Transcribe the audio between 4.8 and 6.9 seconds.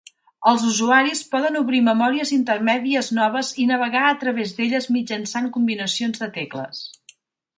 mitjançant combinacions de tecles.